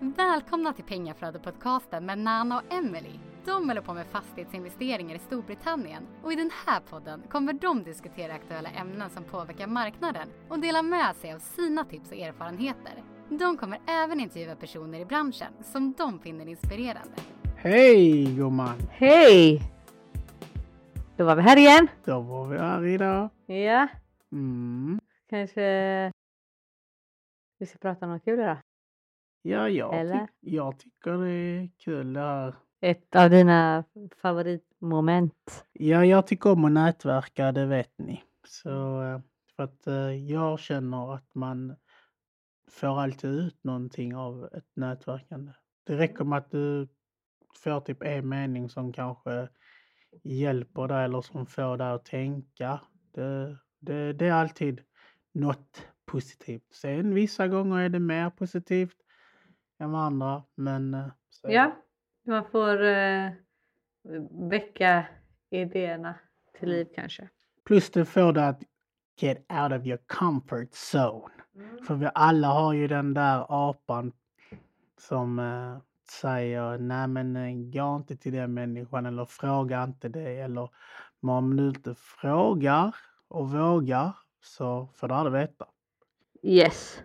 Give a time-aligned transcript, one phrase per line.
[0.00, 3.18] Välkomna till Pengaflödet-podcasten med Nana och Emily.
[3.44, 8.32] De håller på med fastighetsinvesteringar i Storbritannien och i den här podden kommer de diskutera
[8.34, 12.92] aktuella ämnen som påverkar marknaden och dela med sig av sina tips och erfarenheter.
[13.28, 17.14] De kommer även intervjua personer i branschen som de finner inspirerande.
[17.56, 18.76] Hej gumman!
[18.90, 19.62] Hej!
[21.16, 21.88] Då var vi här igen.
[22.04, 23.28] Då var vi här idag.
[23.46, 23.88] Ja,
[24.32, 25.00] Mm.
[25.30, 25.62] kanske
[27.58, 28.56] vi ska prata om något kul idag.
[29.42, 30.14] Ja, jag, Eller?
[30.14, 32.54] tyck- jag tycker det är kul det här.
[32.80, 33.84] Ett av dina
[34.22, 35.64] favoritmoment.
[35.72, 38.22] Ja, jag tycker om att nätverka, det vet ni.
[38.46, 39.20] Så eh,
[39.56, 39.94] för att eh,
[40.30, 41.76] jag känner att man
[42.70, 45.52] får alltid ut någonting av ett nätverkande.
[45.84, 46.88] Det räcker med att du
[47.54, 49.48] får typ en mening som kanske
[50.22, 52.80] hjälper dig eller som får dig att tänka.
[53.14, 54.80] Det, det, det är alltid
[55.32, 56.72] något positivt.
[56.74, 58.96] Sen vissa gånger är det mer positivt
[59.80, 61.76] än andra, men eh, så Ja,
[62.26, 63.30] man får eh,
[64.50, 65.06] väcka
[65.50, 66.14] idéerna
[66.58, 67.28] till liv kanske.
[67.64, 68.62] Plus det får dig att
[69.20, 71.34] get out of your comfort zone.
[71.86, 74.12] För vi alla har ju den där apan
[74.98, 75.78] som eh,
[76.10, 80.70] säger nej men eh, gå inte till den människan eller fråga inte det eller
[81.20, 82.94] men om du inte frågar
[83.28, 85.66] och vågar så får du aldrig veta.
[86.42, 87.02] Yes.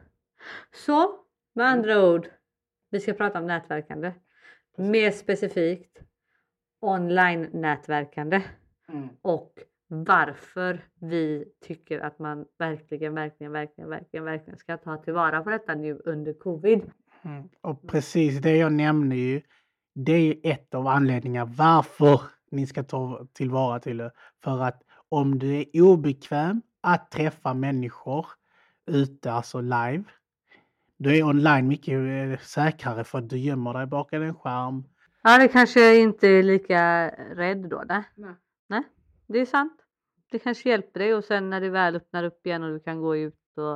[0.73, 1.19] Så
[1.53, 2.27] med andra ord,
[2.95, 4.11] vi ska prata om nätverkande.
[4.77, 5.99] Mer specifikt
[6.81, 8.41] online-nätverkande
[9.21, 9.53] och
[9.87, 15.75] varför vi tycker att man verkligen, verkligen, verkligen, verkligen, verkligen ska ta tillvara på detta
[15.75, 16.81] nu under covid.
[17.21, 17.49] Mm.
[17.61, 19.41] Och precis det jag nämnde ju,
[19.95, 22.21] det är ett av anledningarna varför
[22.51, 24.11] ni ska ta tillvara till det.
[24.43, 28.25] För att om du är obekväm att träffa människor
[28.91, 30.03] ute, alltså live,
[30.97, 34.83] då är online mycket eh, säkrare för att du gömmer dig bakom en skärm.
[35.23, 37.83] Ja, det kanske inte är lika rädd då.
[37.87, 38.03] Nej.
[38.15, 38.33] Nej.
[38.67, 38.83] nej,
[39.27, 39.81] det är sant.
[40.31, 43.01] Det kanske hjälper dig och sen när det väl öppnar upp igen och du kan
[43.01, 43.73] gå ut och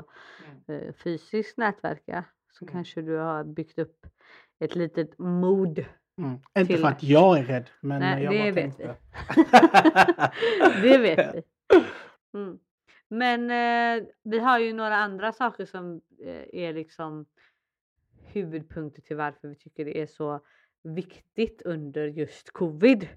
[0.74, 2.74] eh, fysiskt nätverka så Mm.
[2.74, 4.06] kanske du har byggt upp
[4.60, 5.86] ett litet mod.
[6.18, 6.40] Mm.
[6.60, 8.96] Inte för att jag är rädd, men Nej, jag det bara vet tänkte.
[10.82, 11.44] det vet vi.
[12.34, 12.58] Mm.
[13.08, 16.02] Men eh, vi har ju några andra saker som
[16.54, 17.26] är liksom
[18.34, 20.40] huvudpunkter till varför vi tycker det är så
[20.84, 23.08] viktigt under just covid.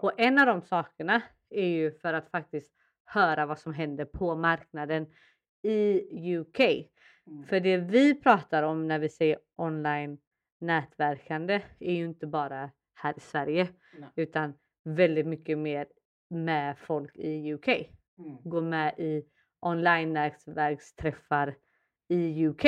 [0.00, 2.72] Och en av de sakerna är ju för att faktiskt
[3.04, 5.06] höra vad som händer på marknaden
[5.62, 6.60] i UK.
[6.60, 7.44] Mm.
[7.46, 10.18] För det vi pratar om när vi säger online
[10.58, 13.68] nätverkande är ju inte bara här i Sverige
[13.98, 14.08] Nej.
[14.16, 15.86] utan väldigt mycket mer
[16.28, 17.68] med folk i UK.
[17.68, 18.36] Mm.
[18.44, 19.24] Gå med i
[19.60, 21.54] online nätverksträffar
[22.08, 22.64] i UK.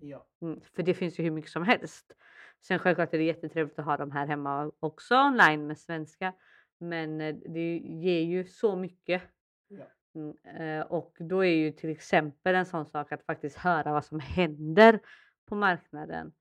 [0.00, 0.26] Ja.
[0.42, 2.12] Mm, för det finns ju hur mycket som helst.
[2.60, 6.32] Sen självklart är det jättetrevligt att ha dem här hemma också online med svenska.
[6.78, 9.22] Men eh, det ger ju så mycket.
[9.68, 9.84] Ja.
[10.14, 14.04] Mm, eh, och då är ju till exempel en sån sak att faktiskt höra vad
[14.04, 15.00] som händer
[15.46, 16.32] på marknaden.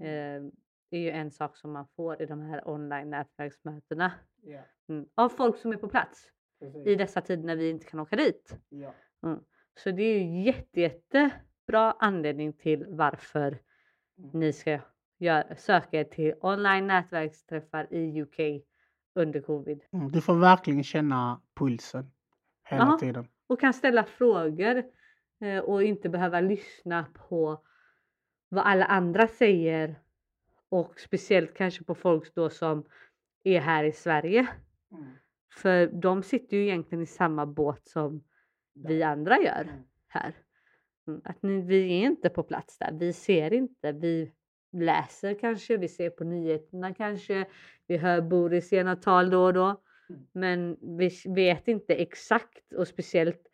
[0.00, 0.46] Mm.
[0.46, 0.52] Eh,
[0.90, 4.12] är ju en sak som man får i de här online nätverksmötena.
[4.42, 4.60] Ja.
[4.88, 6.86] Mm, av folk som är på plats Precis.
[6.86, 8.56] i dessa tider när vi inte kan åka dit.
[8.68, 8.94] Ja.
[9.74, 11.30] Så det är ju jätte,
[11.60, 13.58] jättebra anledning till varför
[14.18, 14.30] Mm.
[14.40, 14.78] ni ska
[15.18, 18.62] gör, söka er till online nätverksträffar i UK
[19.14, 19.80] under covid.
[19.92, 20.10] Mm.
[20.12, 22.10] Du får verkligen känna pulsen
[22.64, 22.98] hela Jaha.
[22.98, 23.26] tiden.
[23.48, 24.82] Och kan ställa frågor
[25.40, 27.62] eh, och inte behöva lyssna på
[28.48, 29.94] vad alla andra säger.
[30.68, 32.84] Och speciellt kanske på folk då som
[33.44, 34.46] är här i Sverige.
[34.92, 35.10] Mm.
[35.52, 38.24] För de sitter ju egentligen i samma båt som
[38.74, 39.82] vi andra gör Mm.
[40.08, 40.34] här.
[41.10, 42.92] Mm, Att ni, vi är inte på plats där.
[42.92, 43.92] Vi ser inte.
[43.92, 44.32] Vi
[44.72, 45.76] läser kanske.
[45.76, 47.46] Vi ser på nyheterna kanske.
[47.86, 49.82] Vi hör Boris något tal då och då.
[50.10, 50.26] Mm.
[50.32, 53.46] Men vi vet inte exakt och speciellt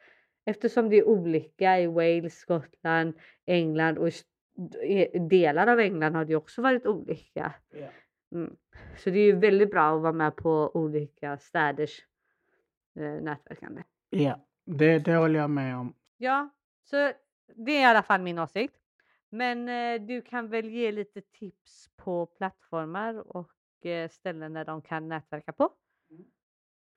[0.44, 3.14] eftersom det är olika i Wales, Skottland,
[3.46, 4.12] England och i
[4.82, 7.54] i delar av England har det också varit olika.
[8.32, 8.56] Mm.
[8.96, 12.06] Så det är ju väldigt bra att vara med på olika städers
[12.98, 13.82] eh, nätverkande.
[14.10, 15.94] Ja, det, det håller jag med om.
[16.16, 16.48] Ja,
[16.84, 17.12] så
[17.54, 18.74] det är i alla fall min åsikt.
[19.30, 24.82] Men eh, du kan väl ge lite tips på plattformar och eh, ställen där de
[24.82, 25.70] kan nätverka på?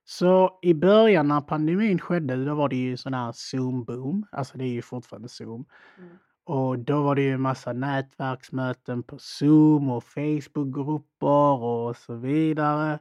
[0.05, 4.23] Så i början när pandemin skedde, då var det ju sån här Zoom-boom.
[4.31, 5.65] Alltså det är ju fortfarande Zoom.
[5.97, 6.17] Mm.
[6.43, 12.99] Och då var det ju en massa nätverksmöten på Zoom och Facebookgrupper och så vidare.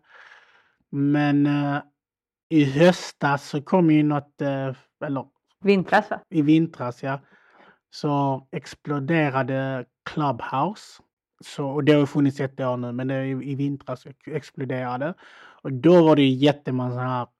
[0.91, 1.83] Men eh,
[2.49, 4.75] i höstas så kom ju något, eh,
[5.05, 5.27] eller
[5.61, 6.21] Vintras va?
[6.31, 7.21] i vintras ja,
[7.91, 11.03] så exploderade Clubhouse.
[11.41, 15.15] så, och det har funnits ett år nu, men det, i vintras exploderade.
[15.63, 16.91] Och då var det jättemånga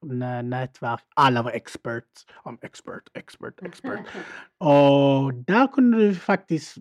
[0.01, 1.01] sådana här nätverk.
[1.15, 2.27] Alla var experts.
[2.45, 4.01] I'm expert, expert, expert.
[4.59, 6.79] och där kunde du faktiskt,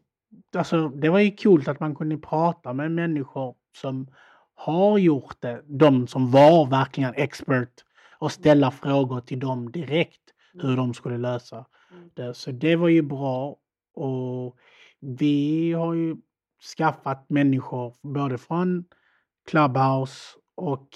[0.56, 4.08] alltså det var ju coolt att man kunde prata med människor som
[4.56, 5.62] har gjort det.
[5.66, 7.84] De som var verkligen expert
[8.20, 10.27] och ställa frågor till dem direkt
[10.62, 12.10] hur de skulle lösa Mm.
[12.14, 12.34] det.
[12.34, 13.56] Så det var ju bra.
[13.94, 14.58] Och
[15.00, 16.16] vi har ju
[16.78, 18.86] skaffat människor både från
[19.46, 20.88] Clubhouse och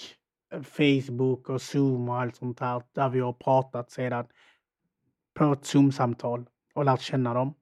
[0.64, 4.26] Facebook och Zoom och allt sånt här där vi har pratat sedan
[5.34, 7.54] på ett Zoom-samtal och lärt känna dem.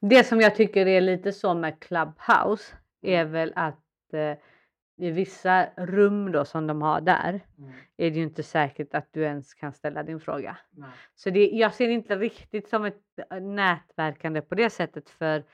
[0.00, 4.32] Det som jag tycker är lite så med Clubhouse är väl att eh,
[4.96, 7.40] i vissa rum då som de har där
[7.96, 10.58] är det ju inte säkert att du ens kan ställa din fråga.
[11.14, 15.44] Så det, jag ser det inte riktigt som ett eh, nätverkande på det sättet för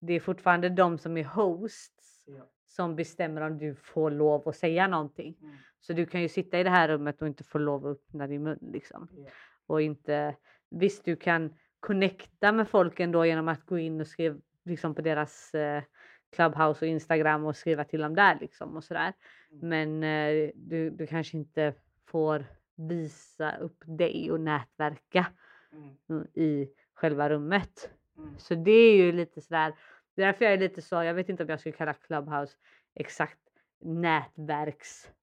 [0.00, 2.48] det är fortfarande de som är hosts Ja.
[2.66, 5.36] som bestämmer om du får lov att säga någonting.
[5.42, 5.56] Mm.
[5.80, 8.26] Så du kan ju sitta i det här rummet och inte få lov att öppna
[8.26, 9.08] din mun liksom.
[9.16, 9.30] Ja.
[9.66, 10.36] Och inte,
[10.70, 15.02] visst du kan connecta med folk ändå genom att gå in och skriva liksom på
[15.02, 15.82] deras eh,
[16.32, 19.12] Clubhouse och Instagram och skriva till dem där liksom och sådär.
[19.52, 19.68] Mm.
[19.68, 21.74] Men eh, du, du kanske inte
[22.06, 22.44] får
[22.76, 25.26] visa upp dig och nätverka
[25.72, 25.96] Mm.
[26.08, 27.90] mm, i själva rummet.
[28.18, 28.38] Mm.
[28.38, 29.74] Så det är ju lite sådär,
[30.14, 32.56] det är därför jag är lite så, jag vet inte om jag skulle kalla Clubhouse
[32.94, 33.38] exakt
[33.80, 35.14] nätverksapp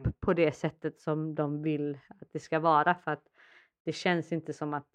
[0.00, 0.12] Mm.
[0.20, 3.24] på det sättet som de vill att det ska vara för att
[3.84, 4.88] det känns inte som att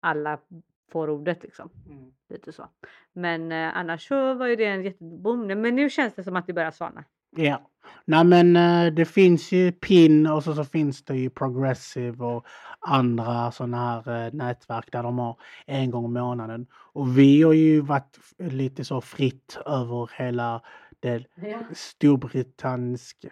[0.00, 0.40] alla
[0.92, 1.70] får ordet liksom.
[1.86, 2.12] Mm.
[2.28, 2.68] Lite så.
[3.12, 5.46] Men eh, annars så var ju det en jättebom.
[5.46, 7.04] Men nu känns det som att det börjar svalna.
[7.36, 7.70] Ja.
[8.04, 12.46] Nej men eh, det finns ju PIN och så, så finns det ju Progressive och
[12.80, 16.66] andra sådana här eh, nätverk där de har en gång i månaden.
[16.72, 20.62] Och vi har ju varit lite så fritt över hela
[21.00, 21.24] det
[21.74, 23.26] Storbritannisk,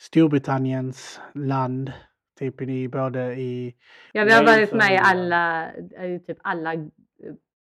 [0.00, 1.92] Storbritanniens land.
[2.40, 3.74] Typ i både i...
[4.12, 6.80] Ja, vi har varit med i alla, eh, typ alla eh,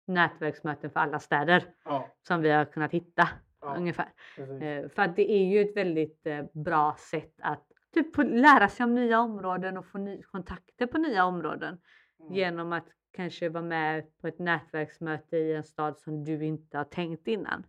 [0.06, 3.28] nätverksmöten för alla städer Ja, som vi har kunnat hitta
[3.60, 4.08] ja, ungefär.
[4.36, 4.62] precis.
[4.62, 7.64] Eh, För att det är ju ett väldigt bra sätt att
[7.94, 11.78] typ lära sig om nya områden och få kontakter på nya områden
[12.20, 12.34] Mm.
[12.34, 16.84] genom att kanske vara med på ett nätverksmöte i en stad som du inte har
[16.84, 17.66] tänkt innan.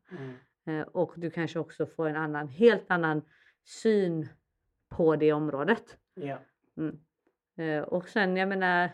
[0.65, 0.83] Mm.
[0.93, 3.21] Och du kanske också får en annan, helt annan
[3.65, 4.27] syn
[4.89, 5.97] på det området.
[6.13, 6.37] Ja.
[6.77, 6.99] Mm.
[7.57, 8.89] Eh, Och sen, jag menar,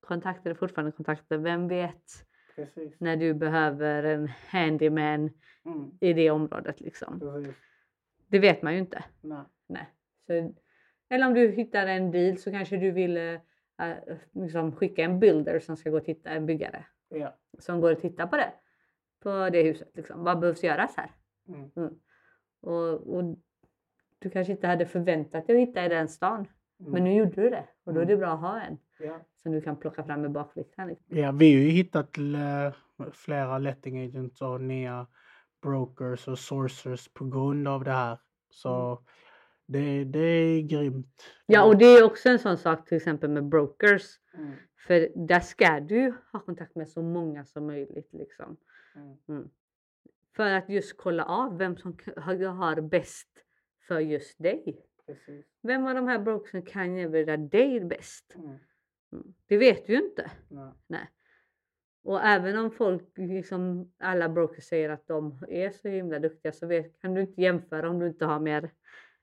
[0.00, 1.38] kontakter är fortfarande kontakter.
[1.38, 2.26] Vem vet
[2.56, 3.00] Precis.
[3.00, 5.30] när du behöver en handyman
[5.64, 5.90] Mm.
[6.00, 7.20] i det området liksom.
[7.20, 7.54] Precis.
[8.28, 9.04] Det vet man ju inte.
[9.20, 9.44] Nej.
[9.66, 9.86] Nej.
[10.26, 10.54] Så,
[11.08, 13.38] eller om du hittar en bil så kanske du vill eh,
[14.32, 17.36] liksom skicka en builder som ska gå och titta, en byggare Ja.
[17.58, 18.52] som går och tittar på det.
[19.20, 20.24] På det huset liksom.
[20.24, 21.10] Vad behövs göras här?
[21.48, 21.70] Mm.
[22.60, 23.38] Och, och
[24.18, 26.46] du kanske inte hade förväntat dig att hitta i den stan.
[26.82, 26.92] Mm.
[26.92, 29.20] Men nu gjorde du det och då är det bra att ha en Ja.
[29.42, 30.88] som du kan plocka fram med bakfickan.
[30.88, 31.18] Liksom.
[31.18, 35.06] Ja, vi har ju hittat eh, flera letting agents och nya
[35.62, 38.18] brokers och sourcers på grund av det här.
[38.50, 39.02] Så
[39.66, 41.22] det, det är grymt.
[41.46, 44.02] Ja, och det är också en sån sak till exempel med brokers.
[44.34, 44.52] Mm.
[44.86, 48.08] För där ska du ha kontakt med så många som möjligt.
[48.12, 48.56] Liksom.
[48.96, 49.16] Mm.
[49.28, 49.48] Mm.
[50.36, 53.28] För att just kolla av vem som har bäst
[53.88, 54.86] för just dig.
[55.06, 55.46] Precis.
[55.62, 58.34] Vem av de här brokersen kan erbjuda dig bäst?
[58.34, 58.48] Mm.
[59.12, 59.34] Mm.
[59.46, 60.30] Det vet du ju inte.
[60.48, 60.72] Nej.
[60.86, 61.10] Nej.
[62.04, 66.66] Och även om folk, liksom alla brokers säger att de är så himla duktiga så
[66.66, 68.70] vet, kan du inte jämföra om du inte har mer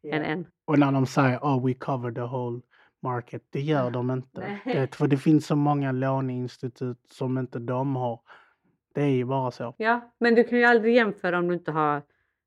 [0.01, 0.15] Ja.
[0.15, 0.47] än en.
[0.65, 2.61] Och när de säger oh we cover the whole
[3.01, 3.89] market, det gör Ja.
[3.89, 4.41] de inte.
[4.65, 4.75] Nej.
[4.75, 8.21] Det, för det finns så många låneinstitut som inte de har.
[8.93, 9.75] Det är ju bara så.
[9.77, 12.01] Ja, men du kan ju aldrig jämföra om du inte har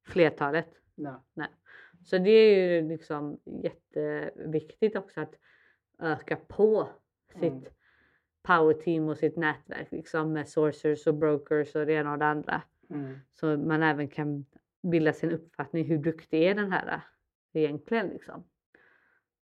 [0.07, 0.69] flertalet.
[0.95, 1.49] Nej.
[2.05, 5.35] Så det är ju liksom jätteviktigt också att
[5.99, 6.89] öka på
[7.33, 7.65] sitt Mm.
[8.43, 12.27] power team och sitt nätverk liksom med sourcers och brokers och det ena och det
[12.27, 12.63] andra.
[12.91, 13.19] Mm.
[13.33, 14.47] Så man även kan
[14.83, 17.01] bilda sin uppfattning hur duktig är den här
[17.53, 18.45] egentligen liksom.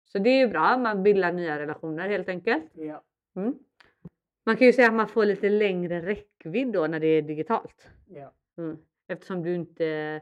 [0.05, 2.65] Så det är ju bra, man bildar nya relationer helt enkelt.
[2.73, 3.05] Ja.
[3.37, 3.59] Mm.
[4.45, 7.89] Man kan ju säga att man får lite längre räckvidd då när det är digitalt.
[8.07, 8.33] Ja.
[8.59, 8.77] Mm.
[9.07, 10.21] Eftersom du inte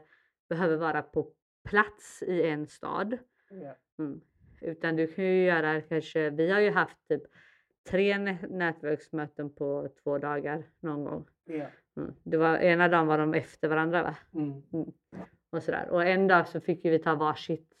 [0.49, 1.31] behöver vara på
[1.69, 3.17] plats i en stad.
[3.49, 3.75] Ja.
[3.99, 4.21] Mm.
[4.61, 7.21] Utan du kan ju göra kanske, vi har ju haft typ
[7.89, 11.27] tre nä- nätverksmöten på två dagar någon gång.
[11.45, 11.65] Ja.
[11.97, 12.13] Mm.
[12.23, 14.15] Det var, ena dagen var de efter varandra va?
[14.33, 14.61] Mm.
[15.49, 15.89] Och, sådär.
[15.89, 17.73] och en dag så fick vi ta varsitt.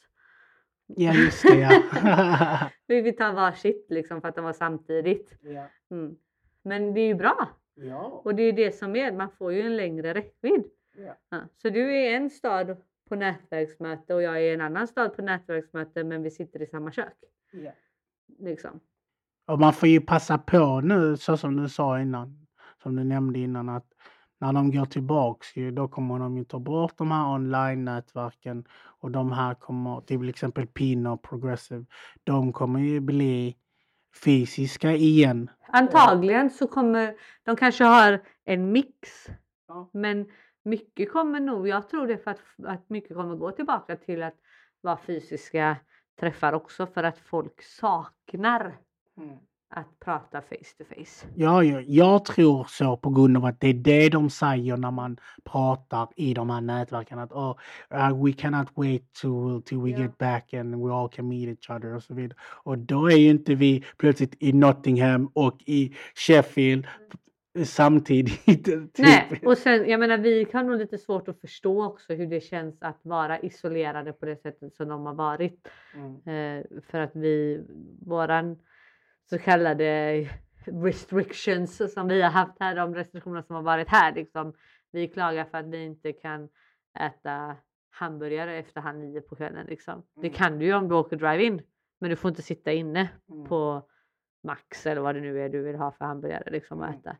[0.87, 2.71] ja, just det ja.
[2.87, 5.37] Vi fick ta varsitt liksom för att de var samtidigt.
[5.41, 5.65] ja.
[5.91, 6.17] Mm.
[6.63, 7.49] Men det är ju bra.
[7.73, 8.21] Ja.
[8.25, 10.65] Och det är ju det som är, man får ju en längre räckvidd.
[11.29, 11.39] Ja.
[11.61, 12.77] Så du är i en stad
[13.09, 16.67] på nätverksmöte och jag är i en annan stad på nätverksmöte men vi sitter i
[16.67, 17.13] samma kök.
[17.51, 17.71] Ja.
[18.39, 18.79] Liksom.
[19.45, 22.47] Och man får ju passa på nu, så som du sa innan,
[22.83, 23.85] som du nämnde innan, att
[24.39, 28.65] när de går tillbaks ju, då kommer de ju ta bort de här online-nätverken
[28.99, 31.85] och de här kommer, till exempel Pin och Progressive,
[32.23, 33.55] de kommer ju bli
[34.23, 35.49] fysiska igen.
[35.67, 39.27] Antagligen så kommer de kanske har en mix
[39.67, 39.89] Ja.
[39.93, 40.25] men
[40.67, 44.35] mycket kommer nog, jag tror det för att, att mycket kommer gå tillbaka till att
[44.81, 45.77] vara fysiska
[46.19, 48.77] träffar också för att folk saknar
[49.69, 51.27] att prata face to face.
[51.35, 54.91] Ja, ja, jag tror så på grund av att det är det de säger när
[54.91, 57.19] man pratar i de här nätverken.
[57.19, 57.57] Att oh,
[57.93, 59.99] uh, we cannot wait till, till we Ja.
[59.99, 62.37] get back and we all can meet each other och så vidare.
[62.63, 66.87] Och då är ju inte vi plötsligt i Nottingham och i Sheffield
[67.65, 68.45] samtidigt.
[68.65, 68.97] typ.
[68.97, 72.41] Nej, och sen jag menar vi kan nog lite svårt att förstå också hur det
[72.41, 75.67] känns att vara isolerade på det sättet som de har varit.
[75.95, 76.59] Mm.
[76.59, 77.61] Eh, för att vi,
[78.05, 78.59] våran
[79.29, 80.29] så kallade
[80.65, 84.53] restrictions som vi har haft här, de restriktioner som har varit här liksom.
[84.91, 86.49] Vi klagar för att vi inte kan
[86.99, 87.55] äta
[87.89, 90.03] hamburgare efter halv nio på kvällen liksom.
[90.15, 90.33] Det Mm.
[90.33, 91.61] kan du ju om du åker drive-in.
[91.99, 93.45] Men du får inte sitta inne Mm.
[93.47, 93.87] på
[94.43, 96.99] Max eller vad det nu är du vill ha för hamburgare liksom att Mm.
[96.99, 97.17] äta.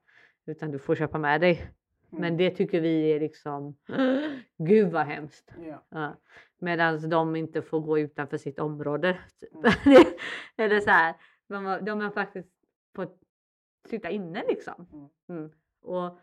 [0.47, 1.71] Utan du får köpa med dig.
[2.09, 2.37] Men Mm.
[2.37, 3.75] det tycker vi är liksom,
[4.57, 5.53] gud vad hemskt.
[5.67, 5.83] Ja.
[5.89, 6.15] Ja.
[6.59, 9.17] Medan de inte får gå utanför sitt område.
[9.39, 9.53] typ.
[9.53, 10.03] Mm.
[10.57, 11.15] Eller så här,
[11.47, 12.49] de, har, de har faktiskt
[12.95, 13.19] fått
[13.89, 14.87] sitta inne liksom.
[14.93, 15.09] Mm.
[15.39, 15.51] Mm.
[15.81, 16.19] Och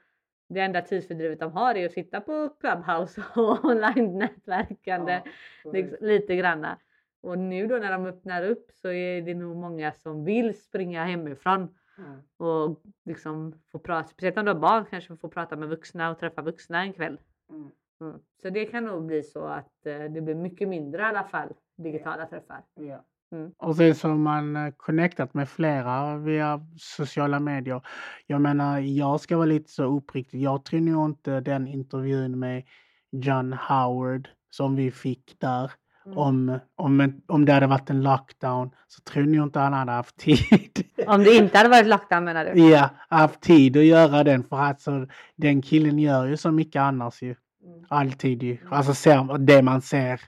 [0.49, 5.23] det enda tidsfördrivet de har är att sitta på Clubhouse och online-nätverkande
[5.65, 6.79] Ja, liksom, lite granna.
[7.23, 11.05] Och nu då när de öppnar upp så är det nog många som vill springa
[11.05, 12.21] hemifrån Mm.
[12.37, 16.19] och liksom få prata, speciellt om du har barn kanske få prata med vuxna och
[16.19, 17.21] träffa vuxna en kväll.
[17.51, 17.71] Mm.
[18.01, 18.19] Mm.
[18.43, 21.49] Så det kan nog bli så att eh, det blir mycket mindre i alla fall
[21.77, 22.63] digitala träffar.
[22.75, 23.05] Ja.
[23.33, 23.53] Mm.
[23.57, 27.87] Och sen så har man eh, connectat med flera via sociala medier.
[28.27, 30.41] Jag menar, jag ska vara lite så uppriktig.
[30.41, 32.65] Jag tror nog inte den intervjun med
[33.11, 35.73] John Howard som vi fick där,
[36.07, 36.19] Mm.
[36.19, 40.17] om, om, om det hade varit en lockdown, så tror jag inte han hade haft
[40.17, 40.85] tid.
[41.07, 42.69] Om det inte hade varit lockdown menar du?
[42.71, 45.07] ja, haft tid att göra den för att så,
[45.37, 47.35] den killen gör ju så mycket annars ju.
[47.65, 47.85] Mm.
[47.89, 48.59] Alltid ju.
[48.71, 50.21] Alltså ser, det man ser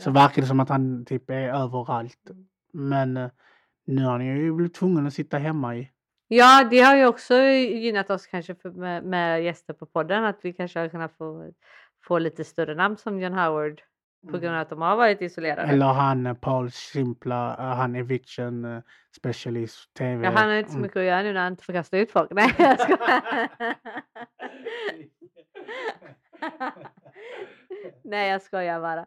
[0.00, 0.12] så Ja.
[0.12, 2.30] verkar det som att han typ är överallt.
[2.30, 2.46] Mm.
[2.72, 3.30] Men eh,
[3.86, 5.90] nu har han ju blivit tvungen att sitta hemma i.
[6.28, 10.52] Ja, det har ju också gynnat oss kanske med, med gäster på podden att vi
[10.52, 11.52] kanske har kunnat få,
[12.04, 13.82] få lite större namn som John Howard
[14.30, 15.72] på grund av att de har varit isolerade.
[15.72, 18.82] Eller han eh, Paul Simpla, eh, han eviction eh,
[19.16, 20.24] specialist tv.
[20.24, 20.82] Ja, han har inte så Mm.
[20.82, 22.30] mycket att göra nu när han inte får kasta ut folk.
[22.30, 23.48] Nej, jag skojar.
[28.04, 29.00] Nej, jag skojar bara.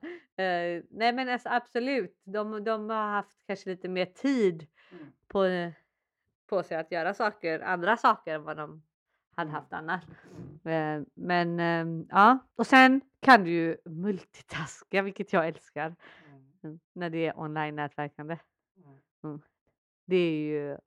[0.46, 2.22] Eh, nej, men alltså, absolut.
[2.24, 5.06] De, de har haft kanske lite mer tid Mm.
[5.28, 5.72] på,
[6.50, 8.84] på sig att göra saker, andra saker än vad de
[9.36, 10.04] hade haft annars.
[10.64, 11.02] Mm.
[11.02, 15.96] Eh, men ehm, ja, och sen kan du ju multitaska, vilket jag älskar
[16.64, 18.38] mm, när det är online-nätverkande.
[19.24, 19.42] Mm.
[20.06, 20.78] Det är ju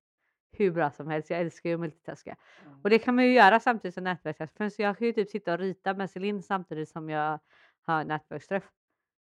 [0.53, 1.31] hur bra som helst.
[1.31, 2.37] Jag älskar ju att multitaska.
[2.83, 4.51] Och det kan man ju göra samtidigt som nätverksträff.
[4.57, 7.39] För jag kan ju typ sitta och rita med Celine samtidigt som jag
[7.83, 8.65] har nätverksträff.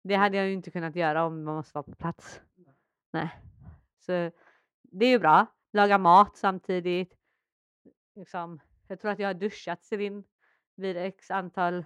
[0.03, 2.41] Det hade jag ju inte kunnat göra om man måste vara på plats.
[3.13, 3.31] Nej.
[3.99, 4.31] Så
[4.83, 5.47] det är ju bra.
[5.73, 7.15] Laga mat samtidigt.
[8.15, 8.61] Liksom,
[8.91, 10.25] jag tror att jag har duschat Celine
[10.77, 11.85] vid x antal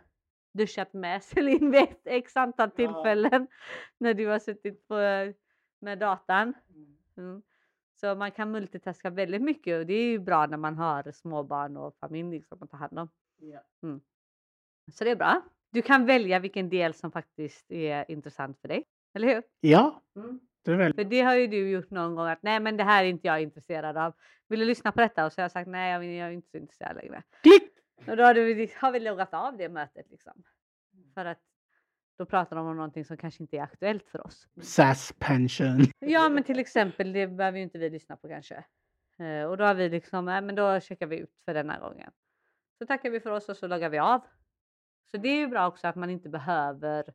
[0.53, 2.77] duschat med Celine vid ett x antal Ja.
[2.77, 3.47] tillfällen
[3.99, 4.95] när du har suttit på,
[5.79, 6.55] med datan.
[7.17, 7.43] Mm.
[8.01, 11.77] Så man kan multitaska väldigt mycket och det är ju bra när man har småbarn
[11.77, 13.09] och familj liksom att ta hand om.
[13.37, 13.61] Ja.
[14.93, 15.43] Så det är bra.
[15.71, 18.85] Du kan välja vilken del som faktiskt är intressant för dig.
[19.15, 19.43] Eller hur?
[19.61, 20.03] Ja,
[20.71, 20.95] det väl.
[20.95, 23.27] För det har ju du gjort någon gång att nej men det här är inte
[23.27, 24.15] jag intresserad av.
[24.49, 25.25] Vill du lyssna på detta?
[25.25, 27.23] Och så har jag sagt nej jag jag är inte så intresserad längre.
[27.43, 27.71] Klick!
[28.07, 30.45] Och då har, du, har vi loggat av det mötet liksom.
[31.15, 31.39] För att
[32.19, 34.49] då pratar de om någonting som kanske inte är aktuellt för oss.
[34.63, 35.85] SAS pension.
[35.99, 38.65] Ja men till exempel det behöver ju inte vi lyssna på kanske.
[39.19, 42.11] Eh, och då har vi liksom, nej men då checkar vi ut för denna gången.
[42.79, 44.21] Så tackar vi för oss och så loggar vi av.
[45.11, 47.15] Så det är ju bra också att man inte behöver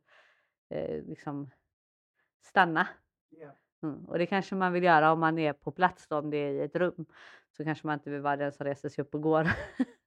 [0.70, 1.50] eh, liksom
[2.42, 2.88] stanna.
[3.82, 4.04] Mm.
[4.04, 6.50] Och det kanske man vill göra om man är på plats då, om det är
[6.50, 7.06] i ett rum.
[7.56, 9.50] Så kanske man inte vill vara den som reser sig upp och går.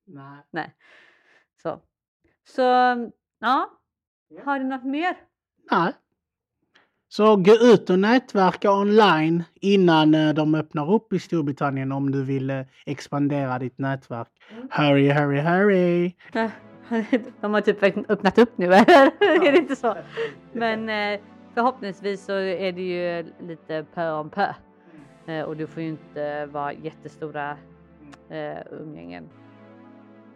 [0.06, 0.40] Nej.
[0.52, 0.76] Nej.
[1.62, 1.80] Så.
[2.48, 2.62] Så
[3.40, 3.70] ja,
[4.44, 5.16] har du något mer?
[5.72, 5.94] Nej.
[7.08, 12.24] Så gå ut och nätverka online innan eh, de öppnar upp i Storbritannien om du
[12.24, 14.28] vill eh, expandera ditt nätverk.
[14.52, 14.68] Mm.
[14.72, 16.16] Hurry, hurry, hurry!
[17.42, 18.86] De har typ öppnat upp nu eller?
[19.48, 19.98] är det inte så?
[20.54, 21.20] Men eh,
[21.54, 24.54] förhoppningsvis så är det ju lite pö om pö.
[25.26, 27.58] Eh, och du får ju inte vara jättestora
[28.30, 29.30] eh, umgängen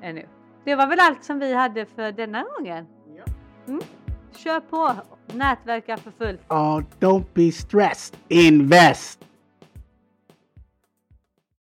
[0.02, 0.26] ännu.
[0.64, 2.88] Det var väl allt som vi hade för denna gången.
[3.68, 3.82] Mm.
[4.36, 4.94] Kör på!
[5.34, 6.42] Nätverka för fullt.
[6.50, 8.18] Oh, don't be stressed.
[8.28, 9.27] Invest!